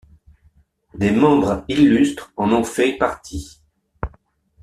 Des 0.95 1.11
membres 1.11 1.63
illustres 1.67 2.33
en 2.35 2.51
ont 2.53 2.63
fait 2.63 2.93
partie. 2.97 3.61